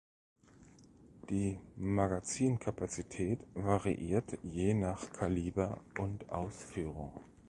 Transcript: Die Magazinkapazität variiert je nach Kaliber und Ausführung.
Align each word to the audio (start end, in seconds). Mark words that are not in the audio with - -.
Die 1.29 1.59
Magazinkapazität 1.75 3.45
variiert 3.53 4.35
je 4.41 4.73
nach 4.73 5.11
Kaliber 5.11 5.79
und 5.99 6.27
Ausführung. 6.31 7.23